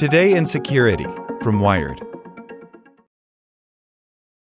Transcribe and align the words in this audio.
Today 0.00 0.32
in 0.32 0.46
Security 0.46 1.04
from 1.42 1.60
Wired. 1.60 2.00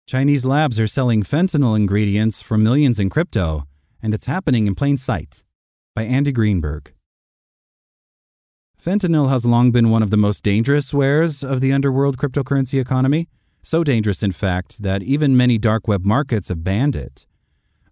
Chinese 0.06 0.46
labs 0.46 0.80
are 0.80 0.86
selling 0.86 1.24
fentanyl 1.24 1.76
ingredients 1.76 2.44
for 2.44 2.60
millions 2.60 3.00
in 3.00 3.10
crypto, 3.10 3.66
and 4.04 4.14
it's 4.14 4.28
happening 4.28 4.68
in 4.68 4.76
plain 4.76 4.98
sight. 4.98 5.42
By 5.96 6.04
Andy 6.04 6.32
Greenberg. 6.32 6.94
Fentanyl 8.80 9.32
has 9.32 9.44
long 9.44 9.72
been 9.72 9.90
one 9.90 10.04
of 10.04 10.12
the 10.12 10.16
most 10.16 10.44
dangerous 10.44 10.94
wares 10.94 11.44
of 11.44 11.60
the 11.60 11.74
underworld 11.74 12.18
cryptocurrency 12.18 12.80
economy, 12.80 13.28
so 13.64 13.84
dangerous, 13.84 14.22
in 14.22 14.34
fact, 14.34 14.84
that 14.84 15.02
even 15.02 15.36
many 15.36 15.58
dark 15.58 15.88
web 15.88 16.06
markets 16.06 16.50
have 16.50 16.64
banned 16.64 16.96
it. 16.96 17.26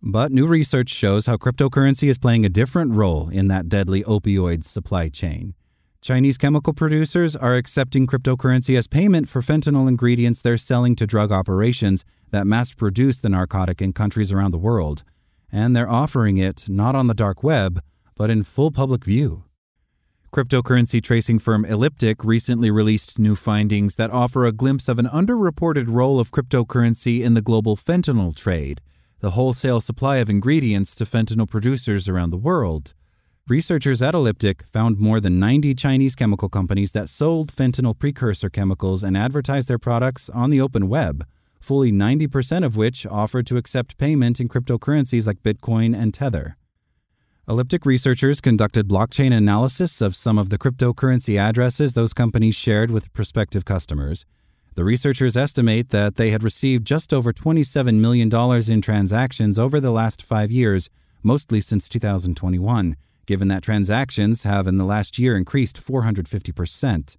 But 0.04 0.32
new 0.32 0.46
research 0.46 0.90
shows 0.90 1.26
how 1.26 1.38
cryptocurrency 1.38 2.10
is 2.10 2.20
playing 2.20 2.46
a 2.46 2.50
different 2.50 2.92
role 2.92 3.28
in 3.28 3.48
that 3.48 3.68
deadly 3.68 4.04
opioid 4.04 4.66
supply 4.66 5.10
chain. 5.10 5.56
Chinese 6.02 6.38
chemical 6.38 6.72
producers 6.72 7.36
are 7.36 7.56
accepting 7.56 8.08
cryptocurrency 8.08 8.78
as 8.78 8.88
payment 8.88 9.28
for 9.28 9.42
fentanyl 9.42 9.86
ingredients 9.86 10.42
they're 10.42 10.58
selling 10.58 10.96
to 10.96 11.06
drug 11.06 11.30
operations 11.30 12.06
that 12.32 12.48
mass 12.48 12.74
produce 12.74 13.20
the 13.20 13.28
narcotic 13.28 13.82
in 13.82 13.92
countries 13.92 14.32
around 14.32 14.52
the 14.52 14.58
world, 14.58 15.04
and 15.52 15.76
they're 15.76 15.90
offering 15.90 16.38
it 16.38 16.70
not 16.70 16.96
on 16.96 17.08
the 17.08 17.14
dark 17.14 17.44
web, 17.44 17.82
but 18.16 18.30
in 18.30 18.44
full 18.44 18.72
public 18.72 19.04
view. 19.04 19.44
Cryptocurrency 20.34 21.04
tracing 21.04 21.38
firm 21.38 21.66
Elliptic 21.66 22.24
recently 22.24 22.72
released 22.72 23.20
new 23.20 23.36
findings 23.36 23.96
that 23.96 24.12
offer 24.12 24.46
a 24.46 24.54
glimpse 24.54 24.88
of 24.88 25.00
an 25.00 25.08
underreported 25.08 25.88
role 25.90 26.18
of 26.18 26.32
cryptocurrency 26.32 27.22
in 27.22 27.34
the 27.34 27.42
global 27.42 27.76
fentanyl 27.76 28.34
trade, 28.34 28.80
the 29.20 29.32
wholesale 29.32 29.82
supply 29.82 30.18
of 30.18 30.30
ingredients 30.30 30.96
to 30.96 31.04
fentanyl 31.04 31.50
producers 31.50 32.08
around 32.08 32.30
the 32.30 32.38
world. 32.38 32.94
Researchers 33.50 34.00
at 34.00 34.14
Elliptic 34.14 34.64
found 34.68 35.00
more 35.00 35.20
than 35.20 35.40
90 35.40 35.74
Chinese 35.74 36.14
chemical 36.14 36.50
companies 36.50 36.92
that 36.92 37.10
sold 37.10 37.52
fentanyl 37.52 37.98
precursor 37.98 38.48
chemicals 38.48 39.02
and 39.02 39.18
advertised 39.18 39.68
their 39.68 39.80
products 39.80 40.30
on 40.30 40.52
the 40.52 40.62
open 40.62 40.88
web, 40.88 41.26
fully 41.60 41.92
90% 41.92 42.64
of 42.64 42.76
which 42.76 43.08
offered 43.08 43.48
to 43.48 43.58
accept 43.58 43.98
payment 43.98 44.40
in 44.40 44.50
cryptocurrencies 44.50 45.26
like 45.26 45.42
Bitcoin 45.42 46.00
and 46.00 46.14
Tether. 46.14 46.58
Elliptic 47.48 47.88
researchers 47.88 48.40
conducted 48.40 48.88
blockchain 48.88 49.36
analysis 49.36 50.00
of 50.00 50.16
some 50.16 50.38
of 50.38 50.50
the 50.50 50.60
cryptocurrency 50.60 51.40
addresses 51.40 51.96
those 51.96 52.14
companies 52.14 52.54
shared 52.54 52.92
with 52.92 53.12
prospective 53.14 53.66
customers. 53.66 54.28
The 54.76 54.84
researchers 54.84 55.36
estimate 55.36 55.90
that 55.90 56.18
they 56.18 56.30
had 56.30 56.44
received 56.44 56.86
just 56.86 57.12
over 57.12 57.34
$27 57.34 57.96
million 57.96 58.30
in 58.72 58.82
transactions 58.84 59.58
over 59.58 59.80
the 59.80 59.90
last 59.90 60.22
five 60.22 60.52
years, 60.52 60.92
mostly 61.24 61.62
since 61.62 61.90
2021 61.90 62.96
given 63.30 63.48
that 63.48 63.62
transactions 63.62 64.42
have 64.42 64.66
in 64.66 64.78
the 64.78 64.84
last 64.84 65.20
year 65.20 65.38
increased 65.38 65.80
450%. 65.80 67.16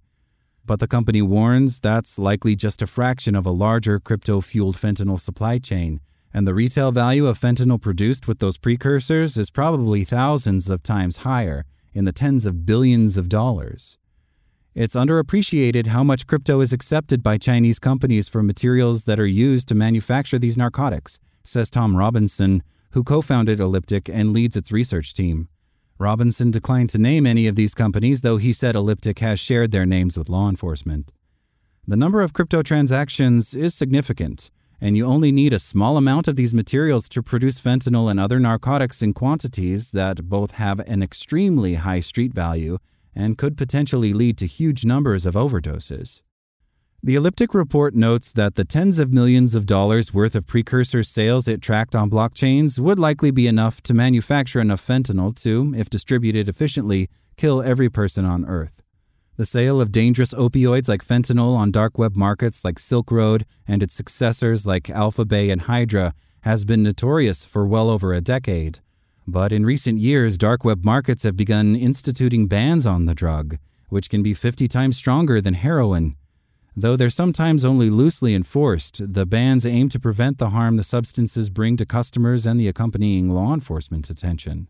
But 0.65 0.81
the 0.81 0.87
company 0.95 1.21
warns 1.21 1.79
that's 1.79 2.19
likely 2.19 2.53
just 2.53 2.81
a 2.81 2.85
fraction 2.85 3.33
of 3.33 3.45
a 3.45 3.57
larger 3.65 3.97
crypto 3.97 4.41
fueled 4.41 4.75
fentanyl 4.75 5.17
supply 5.17 5.57
chain, 5.57 6.01
and 6.33 6.45
the 6.45 6.53
retail 6.53 6.91
value 6.91 7.27
of 7.27 7.39
fentanyl 7.39 7.81
produced 7.81 8.27
with 8.27 8.39
those 8.39 8.57
precursors 8.57 9.37
is 9.37 9.49
probably 9.49 10.03
thousands 10.03 10.69
of 10.69 10.83
times 10.83 11.23
higher, 11.27 11.63
in 11.93 12.03
the 12.03 12.11
tens 12.11 12.45
of 12.45 12.65
billions 12.65 13.15
of 13.15 13.29
dollars. 13.29 13.97
It's 14.75 14.95
underappreciated 14.95 15.87
how 15.87 16.03
much 16.03 16.27
crypto 16.27 16.59
is 16.59 16.73
accepted 16.73 17.23
by 17.23 17.37
Chinese 17.37 17.79
companies 17.79 18.27
for 18.27 18.43
materials 18.43 19.05
that 19.05 19.17
are 19.17 19.25
used 19.47 19.69
to 19.69 19.75
manufacture 19.75 20.37
these 20.37 20.57
narcotics, 20.57 21.21
says 21.45 21.69
Tom 21.69 21.95
Robinson, 21.95 22.63
who 22.89 23.01
co 23.01 23.21
founded 23.21 23.61
Elliptic 23.61 24.09
and 24.09 24.33
leads 24.33 24.57
its 24.57 24.73
research 24.73 25.13
team. 25.13 25.47
Robinson 26.01 26.49
declined 26.49 26.89
to 26.89 26.97
name 26.97 27.27
any 27.27 27.45
of 27.45 27.55
these 27.55 27.75
companies, 27.75 28.21
though 28.21 28.37
he 28.37 28.53
said 28.53 28.75
Elliptic 28.75 29.19
has 29.19 29.39
shared 29.39 29.71
their 29.71 29.85
names 29.85 30.17
with 30.17 30.29
law 30.29 30.49
enforcement. 30.49 31.11
The 31.87 31.95
number 31.95 32.21
of 32.21 32.33
crypto 32.33 32.63
transactions 32.63 33.53
is 33.53 33.75
significant, 33.75 34.49
and 34.81 34.97
you 34.97 35.05
only 35.05 35.31
need 35.31 35.53
a 35.53 35.59
small 35.59 35.97
amount 35.97 36.27
of 36.27 36.35
these 36.35 36.55
materials 36.55 37.07
to 37.09 37.21
produce 37.21 37.61
fentanyl 37.61 38.09
and 38.09 38.19
other 38.19 38.39
narcotics 38.39 39.03
in 39.03 39.13
quantities 39.13 39.91
that 39.91 40.27
both 40.27 40.53
have 40.53 40.79
an 40.79 41.03
extremely 41.03 41.75
high 41.75 41.99
street 41.99 42.33
value 42.33 42.79
and 43.13 43.37
could 43.37 43.55
potentially 43.55 44.11
lead 44.11 44.39
to 44.39 44.47
huge 44.47 44.83
numbers 44.83 45.27
of 45.27 45.35
overdoses. 45.35 46.21
The 47.03 47.15
Elliptic 47.15 47.55
report 47.55 47.95
notes 47.95 48.31
that 48.33 48.53
the 48.53 48.63
tens 48.63 48.99
of 48.99 49.11
millions 49.11 49.55
of 49.55 49.65
dollars 49.65 50.13
worth 50.13 50.35
of 50.35 50.45
precursor 50.45 51.01
sales 51.01 51.47
it 51.47 51.59
tracked 51.59 51.95
on 51.95 52.11
blockchains 52.11 52.77
would 52.77 52.99
likely 52.99 53.31
be 53.31 53.47
enough 53.47 53.81
to 53.83 53.95
manufacture 53.95 54.61
enough 54.61 54.85
fentanyl 54.85 55.35
to, 55.37 55.73
if 55.75 55.89
distributed 55.89 56.47
efficiently, 56.47 57.09
kill 57.37 57.59
every 57.59 57.89
person 57.89 58.23
on 58.23 58.45
Earth. 58.45 58.83
The 59.35 59.47
sale 59.47 59.81
of 59.81 59.91
dangerous 59.91 60.31
opioids 60.31 60.87
like 60.87 61.03
fentanyl 61.03 61.55
on 61.55 61.71
dark 61.71 61.97
web 61.97 62.15
markets 62.15 62.63
like 62.63 62.77
Silk 62.77 63.09
Road 63.09 63.47
and 63.67 63.81
its 63.81 63.95
successors 63.95 64.67
like 64.67 64.87
Alpha 64.91 65.25
Bay 65.25 65.49
and 65.49 65.61
Hydra 65.61 66.13
has 66.41 66.65
been 66.65 66.83
notorious 66.83 67.45
for 67.45 67.65
well 67.65 67.89
over 67.89 68.13
a 68.13 68.21
decade. 68.21 68.77
But 69.25 69.51
in 69.51 69.65
recent 69.65 69.97
years, 69.97 70.37
dark 70.37 70.63
web 70.63 70.85
markets 70.85 71.23
have 71.23 71.35
begun 71.35 71.75
instituting 71.75 72.45
bans 72.45 72.85
on 72.85 73.07
the 73.07 73.15
drug, 73.15 73.57
which 73.89 74.07
can 74.07 74.21
be 74.21 74.35
50 74.35 74.67
times 74.67 74.97
stronger 74.97 75.41
than 75.41 75.55
heroin 75.55 76.15
Though 76.75 76.95
they're 76.95 77.09
sometimes 77.09 77.65
only 77.65 77.89
loosely 77.89 78.33
enforced, 78.33 79.13
the 79.13 79.25
bans 79.25 79.65
aim 79.65 79.89
to 79.89 79.99
prevent 79.99 80.37
the 80.37 80.51
harm 80.51 80.77
the 80.77 80.83
substances 80.83 81.49
bring 81.49 81.75
to 81.77 81.85
customers 81.85 82.45
and 82.45 82.57
the 82.59 82.69
accompanying 82.69 83.29
law 83.29 83.53
enforcement 83.53 84.09
attention. 84.09 84.67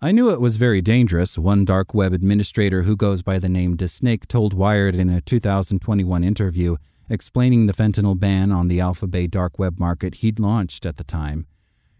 I 0.00 0.12
knew 0.12 0.30
it 0.30 0.40
was 0.40 0.56
very 0.56 0.80
dangerous, 0.80 1.36
one 1.36 1.64
dark 1.64 1.92
web 1.92 2.12
administrator 2.12 2.82
who 2.82 2.96
goes 2.96 3.22
by 3.22 3.38
the 3.38 3.48
name 3.48 3.76
DeSnake 3.76 4.26
told 4.28 4.54
Wired 4.54 4.94
in 4.94 5.10
a 5.10 5.20
2021 5.20 6.24
interview, 6.24 6.76
explaining 7.10 7.66
the 7.66 7.72
fentanyl 7.72 8.18
ban 8.18 8.52
on 8.52 8.68
the 8.68 8.80
Alpha 8.80 9.06
Bay 9.06 9.26
dark 9.26 9.58
web 9.58 9.78
market 9.78 10.16
he'd 10.16 10.38
launched 10.38 10.86
at 10.86 10.96
the 10.96 11.04
time. 11.04 11.46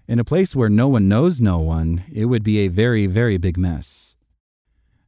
In 0.09 0.19
a 0.19 0.25
place 0.25 0.55
where 0.55 0.69
no 0.69 0.89
one 0.89 1.09
knows 1.09 1.41
no 1.41 1.59
one, 1.59 2.05
it 2.13 2.27
would 2.27 2.43
be 2.43 2.59
a 2.61 2.69
very, 2.69 3.07
very 3.07 3.39
big 3.39 3.59
mess. 3.59 4.06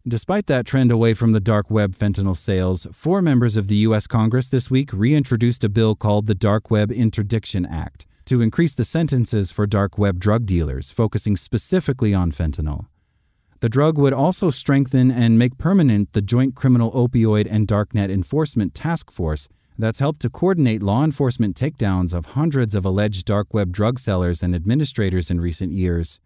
Despite 0.09 0.47
that 0.47 0.65
trend 0.65 0.91
away 0.91 1.13
from 1.13 1.33
the 1.33 1.41
dark 1.41 1.71
web 1.71 1.95
fentanyl 1.95 2.35
sales, 2.35 2.87
four 2.93 3.21
members 3.21 3.59
of 3.59 3.69
the 3.69 3.75
U.S. 3.89 4.07
Congress 4.07 4.49
this 4.49 4.71
week 4.71 4.91
reintroduced 4.91 5.65
a 5.65 5.69
bill 5.69 5.95
called 5.95 6.27
the 6.27 6.35
Dark 6.35 6.71
Web 6.71 6.91
Interdiction 6.91 7.67
Act 7.67 8.07
to 8.25 8.41
increase 8.41 8.75
the 8.75 8.87
sentences 8.87 9.51
for 9.51 9.67
dark 9.67 9.99
web 9.99 10.19
drug 10.19 10.47
dealers, 10.47 10.91
focusing 10.91 11.37
specifically 11.37 12.15
on 12.15 12.33
fentanyl. 12.33 12.87
The 13.61 13.69
drug 13.69 13.99
would 13.99 14.15
also 14.15 14.49
strengthen 14.49 15.11
and 15.11 15.39
make 15.39 15.59
permanent 15.59 16.15
the 16.15 16.23
Joint 16.23 16.55
Criminal 16.55 16.91
Opioid 16.93 17.47
and 17.51 17.69
Darknet 17.69 18.11
Enforcement 18.11 18.75
Task 18.75 19.11
Force 19.11 19.47
that's 19.77 19.99
helped 19.99 20.21
to 20.21 20.31
coordinate 20.31 20.83
law 20.83 21.05
enforcement 21.05 21.55
takedowns 21.55 22.15
of 22.15 22.33
hundreds 22.33 22.75
of 22.75 22.87
alleged 22.87 23.27
dark 23.27 23.53
web 23.53 23.73
drug 23.73 23.99
sellers 23.99 24.43
and 24.43 24.55
administrators 24.55 25.31
in 25.31 25.39
recent 25.39 25.73
years. 25.73 26.19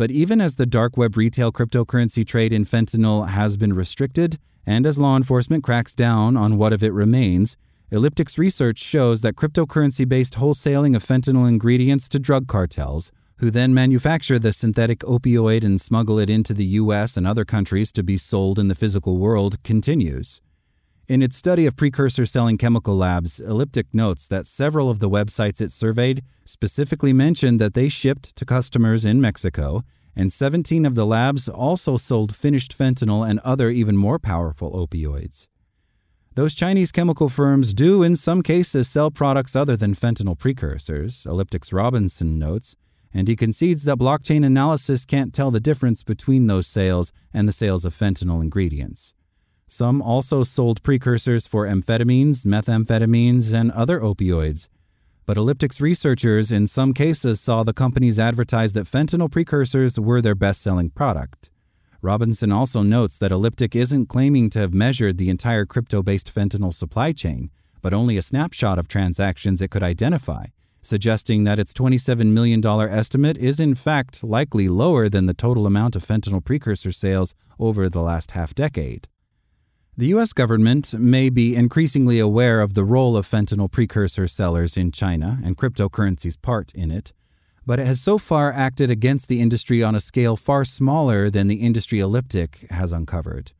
But 0.00 0.10
even 0.10 0.40
as 0.40 0.56
the 0.56 0.64
dark 0.64 0.96
web 0.96 1.18
retail 1.18 1.52
cryptocurrency 1.52 2.26
trade 2.26 2.54
in 2.54 2.64
fentanyl 2.64 3.28
has 3.28 3.58
been 3.58 3.74
restricted, 3.74 4.38
and 4.64 4.86
as 4.86 4.98
law 4.98 5.14
enforcement 5.14 5.62
cracks 5.62 5.94
down 5.94 6.38
on 6.38 6.56
what 6.56 6.72
of 6.72 6.82
it 6.82 6.94
remains, 6.94 7.54
Elliptic's 7.90 8.38
research 8.38 8.78
shows 8.78 9.20
that 9.20 9.36
cryptocurrency 9.36 10.08
based 10.08 10.36
wholesaling 10.36 10.96
of 10.96 11.04
fentanyl 11.04 11.46
ingredients 11.46 12.08
to 12.08 12.18
drug 12.18 12.46
cartels, 12.46 13.12
who 13.40 13.50
then 13.50 13.74
manufacture 13.74 14.38
the 14.38 14.54
synthetic 14.54 15.00
opioid 15.00 15.64
and 15.64 15.78
smuggle 15.82 16.18
it 16.18 16.30
into 16.30 16.54
the 16.54 16.80
US 16.80 17.18
and 17.18 17.26
other 17.26 17.44
countries 17.44 17.92
to 17.92 18.02
be 18.02 18.16
sold 18.16 18.58
in 18.58 18.68
the 18.68 18.74
physical 18.74 19.18
world, 19.18 19.62
continues. 19.64 20.40
In 21.10 21.22
its 21.22 21.36
study 21.36 21.66
of 21.66 21.74
precursor 21.74 22.24
selling 22.24 22.56
chemical 22.56 22.94
labs, 22.94 23.40
Elliptic 23.40 23.92
notes 23.92 24.28
that 24.28 24.46
several 24.46 24.88
of 24.88 25.00
the 25.00 25.10
websites 25.10 25.60
it 25.60 25.72
surveyed 25.72 26.22
specifically 26.44 27.12
mentioned 27.12 27.60
that 27.60 27.74
they 27.74 27.88
shipped 27.88 28.36
to 28.36 28.44
customers 28.44 29.04
in 29.04 29.20
Mexico, 29.20 29.82
and 30.14 30.32
17 30.32 30.86
of 30.86 30.94
the 30.94 31.04
labs 31.04 31.48
also 31.48 31.96
sold 31.96 32.36
finished 32.36 32.78
fentanyl 32.78 33.28
and 33.28 33.40
other 33.40 33.70
even 33.70 33.96
more 33.96 34.20
powerful 34.20 34.70
opioids. 34.70 35.48
Those 36.36 36.54
Chinese 36.54 36.92
chemical 36.92 37.28
firms 37.28 37.74
do, 37.74 38.04
in 38.04 38.14
some 38.14 38.40
cases, 38.40 38.86
sell 38.86 39.10
products 39.10 39.56
other 39.56 39.76
than 39.76 39.96
fentanyl 39.96 40.38
precursors, 40.38 41.26
Elliptic's 41.26 41.72
Robinson 41.72 42.38
notes, 42.38 42.76
and 43.12 43.26
he 43.26 43.34
concedes 43.34 43.82
that 43.82 43.98
blockchain 43.98 44.46
analysis 44.46 45.04
can't 45.04 45.34
tell 45.34 45.50
the 45.50 45.58
difference 45.58 46.04
between 46.04 46.46
those 46.46 46.68
sales 46.68 47.10
and 47.34 47.48
the 47.48 47.52
sales 47.52 47.84
of 47.84 47.98
fentanyl 47.98 48.40
ingredients. 48.40 49.12
Some 49.72 50.02
also 50.02 50.42
sold 50.42 50.82
precursors 50.82 51.46
for 51.46 51.64
amphetamines, 51.64 52.44
methamphetamines, 52.44 53.54
and 53.54 53.70
other 53.70 54.00
opioids. 54.00 54.66
But 55.26 55.36
Elliptic's 55.36 55.80
researchers 55.80 56.50
in 56.50 56.66
some 56.66 56.92
cases 56.92 57.40
saw 57.40 57.62
the 57.62 57.72
companies 57.72 58.18
advertise 58.18 58.72
that 58.72 58.90
fentanyl 58.90 59.30
precursors 59.30 59.96
were 60.00 60.20
their 60.20 60.34
best 60.34 60.60
selling 60.60 60.90
product. 60.90 61.50
Robinson 62.02 62.50
also 62.50 62.82
notes 62.82 63.16
that 63.18 63.30
Elliptic 63.30 63.76
isn't 63.76 64.06
claiming 64.06 64.50
to 64.50 64.58
have 64.58 64.74
measured 64.74 65.18
the 65.18 65.30
entire 65.30 65.64
crypto 65.64 66.02
based 66.02 66.34
fentanyl 66.34 66.74
supply 66.74 67.12
chain, 67.12 67.48
but 67.80 67.94
only 67.94 68.16
a 68.16 68.22
snapshot 68.22 68.76
of 68.76 68.88
transactions 68.88 69.62
it 69.62 69.70
could 69.70 69.84
identify, 69.84 70.46
suggesting 70.82 71.44
that 71.44 71.60
its 71.60 71.72
$27 71.72 72.32
million 72.32 72.66
estimate 72.66 73.36
is 73.36 73.60
in 73.60 73.76
fact 73.76 74.24
likely 74.24 74.66
lower 74.66 75.08
than 75.08 75.26
the 75.26 75.32
total 75.32 75.64
amount 75.64 75.94
of 75.94 76.04
fentanyl 76.04 76.44
precursor 76.44 76.90
sales 76.90 77.36
over 77.60 77.88
the 77.88 78.02
last 78.02 78.32
half 78.32 78.52
decade. 78.52 79.06
The 79.96 80.06
U.S. 80.06 80.32
government 80.32 80.94
may 80.94 81.28
be 81.28 81.56
increasingly 81.56 82.20
aware 82.20 82.60
of 82.60 82.74
the 82.74 82.84
role 82.84 83.16
of 83.16 83.28
fentanyl 83.28 83.70
precursor 83.70 84.28
sellers 84.28 84.76
in 84.76 84.92
China 84.92 85.40
and 85.44 85.56
cryptocurrency's 85.56 86.36
part 86.36 86.72
in 86.74 86.90
it, 86.90 87.12
but 87.66 87.80
it 87.80 87.86
has 87.86 88.00
so 88.00 88.16
far 88.16 88.52
acted 88.52 88.90
against 88.90 89.28
the 89.28 89.40
industry 89.40 89.82
on 89.82 89.94
a 89.94 90.00
scale 90.00 90.36
far 90.36 90.64
smaller 90.64 91.28
than 91.28 91.48
the 91.48 91.56
industry 91.56 91.98
elliptic 91.98 92.66
has 92.70 92.92
uncovered. 92.92 93.52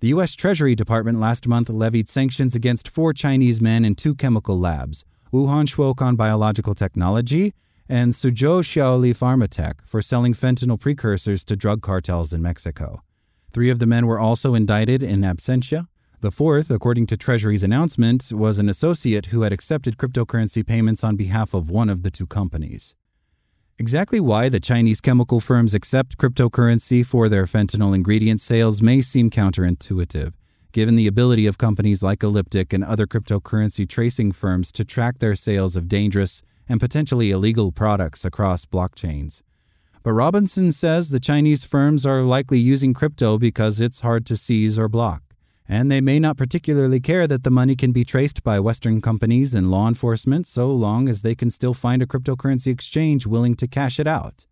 The 0.00 0.08
U.S. 0.08 0.34
Treasury 0.34 0.74
Department 0.74 1.20
last 1.20 1.46
month 1.46 1.68
levied 1.68 2.08
sanctions 2.08 2.54
against 2.54 2.88
four 2.88 3.12
Chinese 3.12 3.60
men 3.60 3.84
in 3.84 3.94
two 3.94 4.14
chemical 4.14 4.58
labs 4.58 5.04
Wuhan 5.32 5.66
Shuokang 5.66 6.16
Biological 6.16 6.74
Technology 6.74 7.54
and 7.88 8.12
Suzhou 8.12 8.62
Xiaoli 8.62 9.16
Pharmatech 9.16 9.74
for 9.84 10.00
selling 10.00 10.32
fentanyl 10.32 10.78
precursors 10.78 11.44
to 11.44 11.56
drug 11.56 11.82
cartels 11.82 12.32
in 12.32 12.40
Mexico. 12.40 13.02
Three 13.52 13.68
of 13.68 13.78
the 13.78 13.86
men 13.86 14.06
were 14.06 14.18
also 14.18 14.54
indicted 14.54 15.02
in 15.02 15.20
absentia. 15.20 15.86
The 16.20 16.30
fourth, 16.30 16.70
according 16.70 17.06
to 17.08 17.16
Treasury's 17.16 17.62
announcement, 17.62 18.32
was 18.32 18.58
an 18.58 18.68
associate 18.68 19.26
who 19.26 19.42
had 19.42 19.52
accepted 19.52 19.98
cryptocurrency 19.98 20.66
payments 20.66 21.04
on 21.04 21.16
behalf 21.16 21.52
of 21.52 21.68
one 21.68 21.90
of 21.90 22.02
the 22.02 22.10
two 22.10 22.26
companies. 22.26 22.94
Exactly 23.78 24.20
why 24.20 24.48
the 24.48 24.60
Chinese 24.60 25.00
chemical 25.00 25.40
firms 25.40 25.74
accept 25.74 26.16
cryptocurrency 26.16 27.04
for 27.04 27.28
their 27.28 27.46
fentanyl 27.46 27.94
ingredient 27.94 28.40
sales 28.40 28.80
may 28.80 29.00
seem 29.00 29.28
counterintuitive, 29.28 30.32
given 30.70 30.96
the 30.96 31.06
ability 31.06 31.46
of 31.46 31.58
companies 31.58 32.02
like 32.02 32.22
Elliptic 32.22 32.72
and 32.72 32.84
other 32.84 33.06
cryptocurrency 33.06 33.86
tracing 33.86 34.32
firms 34.32 34.72
to 34.72 34.84
track 34.84 35.18
their 35.18 35.34
sales 35.34 35.76
of 35.76 35.88
dangerous 35.88 36.42
and 36.68 36.80
potentially 36.80 37.30
illegal 37.30 37.72
products 37.72 38.24
across 38.24 38.64
blockchains. 38.64 39.42
But 40.02 40.14
Robinson 40.14 40.72
says 40.72 41.10
the 41.10 41.20
Chinese 41.20 41.64
firms 41.64 42.04
are 42.04 42.22
likely 42.22 42.58
using 42.58 42.92
crypto 42.92 43.38
because 43.38 43.80
it's 43.80 44.00
hard 44.00 44.26
to 44.26 44.36
seize 44.36 44.76
or 44.76 44.88
block, 44.88 45.22
and 45.68 45.92
they 45.92 46.00
may 46.00 46.18
not 46.18 46.36
particularly 46.36 46.98
care 46.98 47.28
that 47.28 47.44
the 47.44 47.50
money 47.50 47.76
can 47.76 47.92
be 47.92 48.04
traced 48.04 48.42
by 48.42 48.58
Western 48.58 49.00
companies 49.00 49.54
and 49.54 49.70
law 49.70 49.86
enforcement 49.86 50.48
so 50.48 50.72
long 50.72 51.08
as 51.08 51.22
they 51.22 51.36
can 51.36 51.50
still 51.50 51.72
find 51.72 52.02
a 52.02 52.06
cryptocurrency 52.06 52.66
exchange 52.66 53.28
willing 53.28 53.54
to 53.54 53.68
cash 53.68 54.00
it 54.00 54.08
out. 54.08 54.44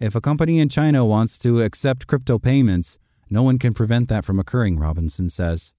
If 0.00 0.16
a 0.16 0.20
company 0.20 0.58
in 0.58 0.68
China 0.68 1.04
wants 1.04 1.38
to 1.38 1.62
accept 1.62 2.08
crypto 2.08 2.40
payments, 2.40 2.98
no 3.28 3.44
one 3.44 3.58
can 3.58 3.74
prevent 3.74 4.08
that 4.08 4.24
from 4.24 4.40
occurring, 4.40 4.76
Robinson 4.78 5.28
says. 5.28 5.72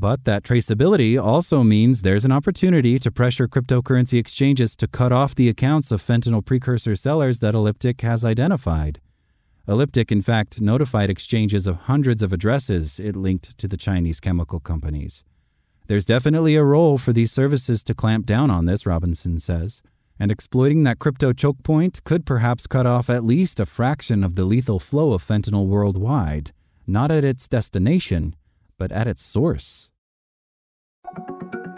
But 0.00 0.24
that 0.26 0.44
traceability 0.44 1.20
also 1.20 1.64
means 1.64 2.02
there's 2.02 2.24
an 2.24 2.30
opportunity 2.30 3.00
to 3.00 3.10
pressure 3.10 3.48
cryptocurrency 3.48 4.16
exchanges 4.16 4.76
to 4.76 4.86
cut 4.86 5.10
off 5.10 5.34
the 5.34 5.48
accounts 5.48 5.90
of 5.90 6.00
fentanyl 6.00 6.44
precursor 6.44 6.94
sellers 6.94 7.40
that 7.40 7.52
Elliptic 7.52 8.02
has 8.02 8.24
identified. 8.24 9.00
Elliptic, 9.66 10.12
in 10.12 10.22
fact, 10.22 10.60
notified 10.60 11.10
exchanges 11.10 11.66
of 11.66 11.88
hundreds 11.90 12.22
of 12.22 12.32
addresses 12.32 13.00
it 13.00 13.16
linked 13.16 13.58
to 13.58 13.66
the 13.66 13.76
Chinese 13.76 14.20
chemical 14.20 14.60
companies. 14.60 15.24
There's 15.88 16.04
definitely 16.04 16.54
a 16.54 16.62
role 16.62 16.96
for 16.96 17.12
these 17.12 17.32
services 17.32 17.82
to 17.82 17.92
clamp 17.92 18.24
down 18.24 18.52
on 18.52 18.66
this, 18.66 18.86
Robinson 18.86 19.40
says, 19.40 19.82
and 20.16 20.30
exploiting 20.30 20.84
that 20.84 21.00
crypto 21.00 21.32
choke 21.32 21.64
point 21.64 22.04
could 22.04 22.24
perhaps 22.24 22.68
cut 22.68 22.86
off 22.86 23.10
at 23.10 23.24
least 23.24 23.58
a 23.58 23.66
fraction 23.66 24.22
of 24.22 24.36
the 24.36 24.44
lethal 24.44 24.78
flow 24.78 25.12
of 25.12 25.26
fentanyl 25.26 25.66
worldwide, 25.66 26.52
not 26.86 27.10
at 27.10 27.24
its 27.24 27.48
destination, 27.48 28.36
but 28.78 28.92
at 28.92 29.06
its 29.06 29.22
source. 29.22 29.90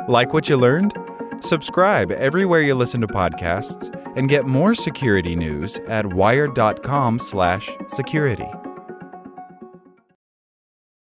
Like 0.09 0.33
what 0.33 0.49
you 0.49 0.57
learned? 0.57 0.95
Subscribe 1.41 2.11
everywhere 2.13 2.63
you 2.63 2.75
listen 2.75 3.01
to 3.01 3.07
podcasts 3.07 3.95
and 4.17 4.29
get 4.29 4.47
more 4.47 4.75
security 4.75 5.37
news 5.37 5.79
at 5.89 6.13
wired.com/security. 6.13 8.60